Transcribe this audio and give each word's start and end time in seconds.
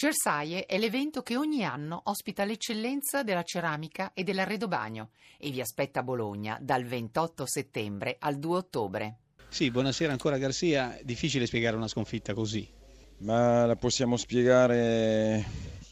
Cersaie 0.00 0.64
è 0.64 0.78
l'evento 0.78 1.22
che 1.22 1.36
ogni 1.36 1.62
anno 1.62 2.00
ospita 2.04 2.46
l'eccellenza 2.46 3.22
della 3.22 3.42
ceramica 3.42 4.12
e 4.14 4.24
dell'arredobagno 4.24 5.10
e 5.36 5.50
vi 5.50 5.60
aspetta 5.60 6.00
a 6.00 6.02
Bologna 6.02 6.56
dal 6.58 6.84
28 6.86 7.44
settembre 7.46 8.16
al 8.18 8.38
2 8.38 8.56
ottobre. 8.56 9.18
Sì, 9.50 9.70
buonasera 9.70 10.10
ancora 10.10 10.38
Garzia. 10.38 10.98
Difficile 11.02 11.44
spiegare 11.44 11.76
una 11.76 11.86
sconfitta 11.86 12.32
così. 12.32 12.66
Ma 13.18 13.66
la 13.66 13.76
possiamo 13.76 14.16
spiegare 14.16 15.44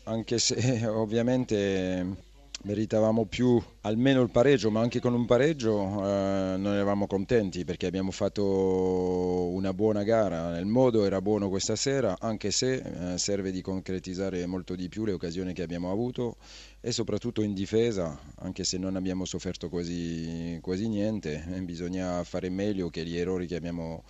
anche 0.05 0.39
se 0.39 0.87
ovviamente 0.87 2.28
meritavamo 2.69 3.25
più 3.25 3.59
almeno 3.81 4.21
il 4.21 4.31
pareggio, 4.31 4.71
ma 4.71 4.81
anche 4.83 5.01
con 5.01 5.15
un 5.15 5.25
pareggio 5.25 5.81
eh, 5.81 6.57
non 6.59 6.75
eravamo 6.75 7.07
contenti 7.07 7.65
perché 7.65 7.87
abbiamo 7.87 8.11
fatto 8.11 8.45
una 8.45 9.73
buona 9.73 10.03
gara. 10.03 10.59
Il 10.59 10.67
modo 10.67 11.07
era 11.07 11.23
buono 11.23 11.49
questa 11.49 11.77
sera, 11.77 12.17
anche 12.21 12.51
se 12.51 13.15
eh, 13.15 13.17
serve 13.17 13.53
di 13.53 13.63
concretizzare 13.63 14.45
molto 14.45 14.75
di 14.75 14.91
più 14.91 15.07
le 15.07 15.13
occasioni 15.13 15.55
che 15.55 15.63
abbiamo 15.63 15.91
avuto 15.91 16.37
e 16.81 16.93
soprattutto 16.93 17.41
in 17.41 17.55
difesa, 17.55 18.21
anche 18.41 18.65
se 18.65 18.77
non 18.77 18.97
abbiamo 18.97 19.25
sofferto 19.25 19.71
quasi, 19.71 20.59
quasi 20.61 20.89
niente, 20.89 21.43
eh, 21.51 21.63
bisogna 21.63 22.23
fare 22.25 22.51
meglio 22.51 22.91
che 22.91 23.03
gli 23.03 23.17
errori 23.17 23.47
che 23.47 23.57
abbiamo 23.57 24.05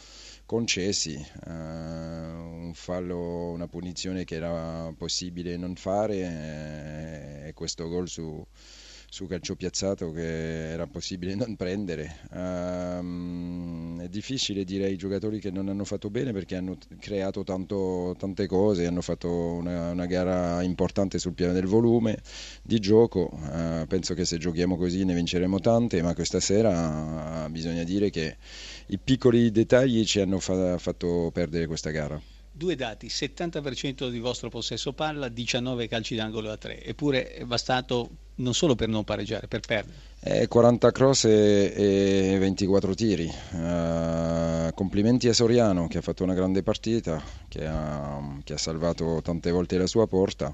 concessi. 0.47 1.15
Eh, 1.15 1.51
un 1.51 2.73
fallo, 2.75 3.51
una 3.51 3.69
punizione 3.69 4.25
che 4.25 4.35
era 4.35 4.93
possibile 4.97 5.57
non 5.57 5.77
fare 5.77 6.17
eh, 6.17 7.38
questo 7.59 7.89
gol 7.89 8.09
su 8.09 8.47
su 9.11 9.27
calcio 9.27 9.57
piazzato 9.57 10.11
che 10.13 10.71
era 10.71 10.87
possibile 10.87 11.35
non 11.35 11.57
prendere. 11.57 12.19
Um, 12.31 14.01
è 14.01 14.09
difficile 14.09 14.65
dire 14.65 14.85
ai 14.85 14.97
giocatori 14.97 15.41
che 15.41 15.51
non 15.51 15.69
hanno 15.69 15.85
fatto 15.85 16.11
bene 16.11 16.33
perché 16.33 16.57
hanno 16.57 16.77
creato 17.01 17.43
tanto, 17.43 18.15
tante 18.19 18.47
cose, 18.47 18.87
hanno 18.87 19.01
fatto 19.01 19.31
una, 19.31 19.91
una, 19.91 20.07
gara 20.07 20.63
importante 20.63 21.19
sul 21.19 21.33
piano 21.33 21.55
del 21.55 21.67
volume 21.67 22.21
di 22.63 22.79
gioco. 22.81 23.31
Uh, 23.33 23.87
penso 23.87 24.13
che 24.13 24.25
se 24.27 24.37
giochiamo 24.37 24.77
così 24.77 25.05
ne 25.05 25.15
vinceremo 25.15 25.59
tante, 25.59 26.03
ma 26.03 26.15
questa 26.15 26.41
sera 26.41 27.47
uh, 27.47 27.51
bisogna 27.51 27.85
dire 27.85 28.11
che 28.11 28.37
i 28.89 28.99
piccoli 28.99 29.51
dettagli 29.51 30.05
ci 30.05 30.21
hanno 30.21 30.39
fa- 30.39 30.77
fatto 30.79 31.31
perdere 31.33 31.67
questa 31.67 31.91
gara. 31.91 32.21
Due 32.59 32.75
dati, 32.75 33.07
70% 33.07 34.11
di 34.11 34.19
vostro 34.19 34.49
possesso 34.49 34.93
palla, 34.93 35.29
19 35.29 35.87
calci 35.87 36.17
d'angolo 36.17 36.51
a 36.51 36.57
3, 36.57 36.83
eppure 36.83 37.33
è 37.33 37.45
bastato 37.45 38.11
non 38.39 38.53
solo 38.53 38.75
per 38.75 38.89
non 38.89 39.05
pareggiare, 39.05 39.47
per 39.47 39.61
perdere. 39.61 39.97
Eh, 40.19 40.49
40 40.49 40.91
cross 40.91 41.27
e, 41.27 41.73
e 41.73 42.37
24 42.41 42.95
tiri. 42.97 43.33
Uh, 43.53 44.75
complimenti 44.75 45.29
a 45.29 45.35
Soriano 45.35 45.87
che 45.87 45.99
ha 45.99 46.01
fatto 46.01 46.25
una 46.25 46.35
grande 46.35 46.65
partita, 46.65 47.23
che 47.47 47.65
ha, 47.65 48.21
che 48.43 48.55
ha 48.55 48.59
salvato 48.59 49.21
tante 49.23 49.53
volte 49.53 49.79
la 49.79 49.87
sua 49.87 50.09
porta. 50.09 50.53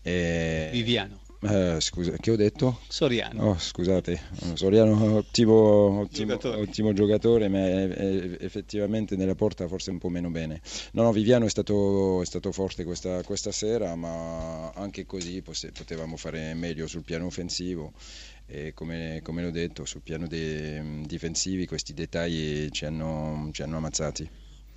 E... 0.00 0.70
Viviano. 0.72 1.27
Eh, 1.40 1.76
scusa, 1.80 2.16
che 2.16 2.32
ho 2.32 2.36
detto? 2.36 2.80
Soriano. 2.88 3.50
Oh, 3.50 3.58
scusate, 3.58 4.20
Soriano 4.54 5.14
ottimo, 5.14 6.00
ottimo, 6.00 6.32
giocatore. 6.32 6.60
ottimo 6.60 6.92
giocatore, 6.92 7.48
ma 7.48 7.58
è, 7.58 7.88
è 7.88 8.36
effettivamente 8.40 9.14
nella 9.14 9.36
porta 9.36 9.68
forse 9.68 9.90
un 9.90 9.98
po' 9.98 10.08
meno 10.08 10.30
bene. 10.30 10.60
No, 10.92 11.02
no, 11.02 11.12
Viviano 11.12 11.44
è 11.44 11.48
stato, 11.48 12.22
è 12.22 12.24
stato 12.24 12.50
forte 12.50 12.82
questa, 12.82 13.22
questa, 13.22 13.52
sera, 13.52 13.94
ma 13.94 14.70
anche 14.70 15.06
così 15.06 15.40
potevamo 15.40 16.16
fare 16.16 16.54
meglio 16.54 16.88
sul 16.88 17.04
piano 17.04 17.26
offensivo 17.26 17.92
e 18.44 18.74
come, 18.74 19.20
come 19.22 19.42
l'ho 19.42 19.52
detto, 19.52 19.84
sul 19.84 20.00
piano 20.02 20.26
dei, 20.26 21.06
difensivi 21.06 21.66
questi 21.66 21.94
dettagli 21.94 22.68
ci 22.70 22.84
hanno, 22.84 23.50
ci 23.52 23.62
hanno 23.62 23.76
ammazzati. 23.76 24.28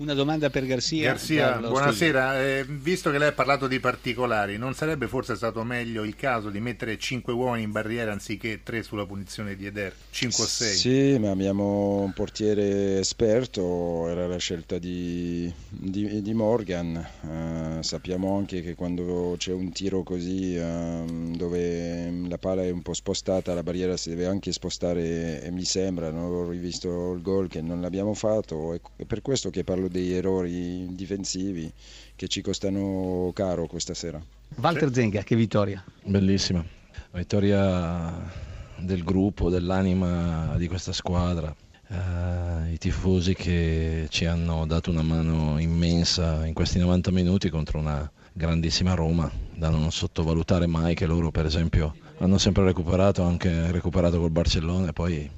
Una 0.01 0.15
domanda 0.15 0.49
per 0.49 0.65
Garzia. 0.65 1.11
Garzia, 1.11 1.57
buonasera. 1.57 2.41
Eh, 2.41 2.65
visto 2.67 3.11
che 3.11 3.19
lei 3.19 3.27
ha 3.27 3.33
parlato 3.33 3.67
di 3.67 3.79
particolari, 3.79 4.57
non 4.57 4.73
sarebbe 4.73 5.07
forse 5.07 5.35
stato 5.35 5.63
meglio 5.63 6.03
il 6.03 6.15
caso 6.15 6.49
di 6.49 6.59
mettere 6.59 6.97
5 6.97 7.31
uomini 7.31 7.65
in 7.65 7.71
barriera 7.71 8.11
anziché 8.11 8.61
3 8.63 8.81
sulla 8.81 9.05
punizione 9.05 9.55
di 9.55 9.67
Eder? 9.67 9.93
5 10.09 10.43
o 10.43 10.47
6? 10.47 10.75
Sì, 10.75 11.17
ma 11.19 11.29
abbiamo 11.29 11.99
un 11.99 12.13
portiere 12.13 12.97
esperto, 12.97 14.07
era 14.07 14.25
la 14.25 14.37
scelta 14.37 14.79
di, 14.79 15.53
di, 15.69 16.23
di 16.23 16.33
Morgan. 16.33 16.95
Eh, 16.97 17.83
sappiamo 17.83 18.35
anche 18.35 18.63
che 18.63 18.73
quando 18.73 19.35
c'è 19.37 19.51
un 19.51 19.71
tiro 19.71 20.01
così 20.01 20.55
eh, 20.55 21.03
dove 21.35 22.11
la 22.27 22.39
palla 22.39 22.63
è 22.63 22.71
un 22.71 22.81
po' 22.81 22.95
spostata, 22.95 23.53
la 23.53 23.61
barriera 23.61 23.95
si 23.97 24.09
deve 24.09 24.25
anche 24.25 24.51
spostare 24.51 25.43
e 25.43 25.51
mi 25.51 25.63
sembra, 25.63 26.09
non 26.09 26.23
ho 26.23 26.49
rivisto 26.49 27.13
il 27.13 27.21
gol 27.21 27.47
che 27.47 27.61
non 27.61 27.81
l'abbiamo 27.81 28.15
fatto, 28.15 28.73
è 28.95 29.05
per 29.05 29.21
questo 29.21 29.51
che 29.51 29.63
parlo 29.63 29.89
degli 29.91 30.13
errori 30.13 30.87
difensivi 30.95 31.71
che 32.15 32.27
ci 32.27 32.41
costano 32.41 33.31
caro 33.33 33.67
questa 33.67 33.93
sera. 33.93 34.19
Walter 34.55 34.91
Zenga, 34.93 35.21
che 35.21 35.35
vittoria! 35.35 35.83
Bellissima, 36.03 36.65
vittoria 37.11 38.31
del 38.79 39.03
gruppo, 39.03 39.49
dell'anima 39.49 40.55
di 40.57 40.67
questa 40.67 40.93
squadra. 40.93 41.53
Uh, 41.87 42.71
I 42.71 42.77
tifosi 42.77 43.33
che 43.33 44.07
ci 44.09 44.23
hanno 44.25 44.65
dato 44.65 44.89
una 44.91 45.01
mano 45.01 45.59
immensa 45.59 46.45
in 46.45 46.53
questi 46.53 46.79
90 46.79 47.11
minuti 47.11 47.49
contro 47.49 47.79
una 47.79 48.09
grandissima 48.31 48.93
Roma, 48.93 49.29
da 49.53 49.69
non 49.69 49.91
sottovalutare 49.91 50.67
mai 50.67 50.95
che 50.95 51.05
loro 51.05 51.31
per 51.31 51.45
esempio 51.45 51.93
hanno 52.19 52.37
sempre 52.37 52.63
recuperato, 52.63 53.23
anche 53.23 53.71
recuperato 53.71 54.19
col 54.19 54.31
Barcellona 54.31 54.89
e 54.89 54.93
poi 54.93 55.29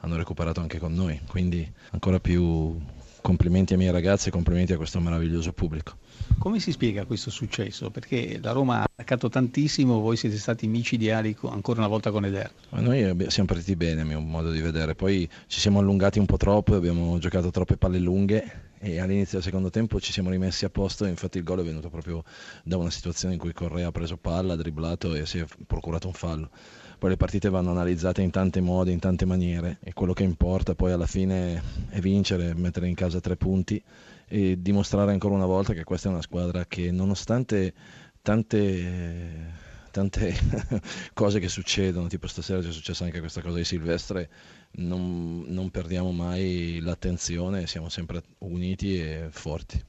hanno 0.00 0.16
recuperato 0.16 0.60
anche 0.60 0.78
con 0.78 0.92
noi, 0.92 1.18
quindi 1.28 1.70
ancora 1.92 2.18
più 2.18 2.78
complimenti 3.22 3.72
ai 3.72 3.78
miei 3.78 3.92
ragazzi 3.92 4.28
e 4.28 4.30
complimenti 4.32 4.74
a 4.74 4.76
questo 4.76 5.00
meraviglioso 5.00 5.52
pubblico. 5.52 5.96
Come 6.38 6.60
si 6.60 6.72
spiega 6.72 7.06
questo 7.06 7.30
successo? 7.30 7.90
Perché 7.90 8.38
la 8.42 8.52
Roma 8.52 8.80
ha 8.80 8.84
attaccato 8.84 9.30
tantissimo, 9.30 10.00
voi 10.00 10.16
siete 10.16 10.36
stati 10.36 10.66
micidiali 10.66 11.34
ancora 11.44 11.78
una 11.78 11.88
volta 11.88 12.10
con 12.10 12.26
Eder. 12.26 12.52
Noi 12.70 13.16
siamo 13.28 13.48
partiti 13.48 13.76
bene, 13.76 14.02
a 14.02 14.04
mio 14.04 14.20
modo 14.20 14.50
di 14.50 14.60
vedere, 14.60 14.94
poi 14.94 15.26
ci 15.46 15.60
siamo 15.60 15.78
allungati 15.78 16.18
un 16.18 16.26
po' 16.26 16.36
troppo, 16.36 16.74
abbiamo 16.74 17.16
giocato 17.18 17.50
troppe 17.50 17.76
palle 17.76 17.98
lunghe 17.98 18.70
e 18.84 18.98
all'inizio 18.98 19.34
del 19.34 19.44
secondo 19.44 19.70
tempo 19.70 20.00
ci 20.00 20.10
siamo 20.10 20.28
rimessi 20.28 20.64
a 20.64 20.68
posto, 20.68 21.04
infatti 21.04 21.38
il 21.38 21.44
gol 21.44 21.60
è 21.60 21.62
venuto 21.62 21.88
proprio 21.88 22.24
da 22.64 22.76
una 22.78 22.90
situazione 22.90 23.34
in 23.34 23.40
cui 23.40 23.52
Correa 23.52 23.86
ha 23.86 23.92
preso 23.92 24.16
palla, 24.16 24.54
ha 24.54 24.56
dribblato 24.56 25.14
e 25.14 25.24
si 25.24 25.38
è 25.38 25.46
procurato 25.68 26.08
un 26.08 26.14
fallo. 26.14 26.50
Poi 26.98 27.10
le 27.10 27.16
partite 27.16 27.48
vanno 27.48 27.70
analizzate 27.70 28.22
in 28.22 28.30
tanti 28.30 28.60
modi, 28.60 28.90
in 28.90 28.98
tante 28.98 29.24
maniere 29.24 29.78
e 29.84 29.92
quello 29.92 30.12
che 30.12 30.24
importa 30.24 30.74
poi 30.74 30.90
alla 30.90 31.06
fine 31.06 31.62
è 31.90 32.00
vincere, 32.00 32.54
mettere 32.54 32.88
in 32.88 32.96
casa 32.96 33.20
tre 33.20 33.36
punti 33.36 33.80
e 34.26 34.60
dimostrare 34.60 35.12
ancora 35.12 35.34
una 35.34 35.46
volta 35.46 35.74
che 35.74 35.84
questa 35.84 36.08
è 36.08 36.12
una 36.12 36.22
squadra 36.22 36.64
che 36.66 36.90
nonostante 36.90 37.72
tante 38.20 39.70
tante 39.92 40.34
cose 41.14 41.38
che 41.38 41.48
succedono, 41.48 42.08
tipo 42.08 42.26
stasera 42.26 42.60
c'è 42.60 42.72
successa 42.72 43.04
anche 43.04 43.20
questa 43.20 43.40
cosa 43.42 43.58
di 43.58 43.64
Silvestre, 43.64 44.30
non, 44.72 45.44
non 45.46 45.70
perdiamo 45.70 46.10
mai 46.12 46.80
l'attenzione, 46.80 47.68
siamo 47.68 47.88
sempre 47.88 48.22
uniti 48.38 48.98
e 49.00 49.28
forti. 49.30 49.84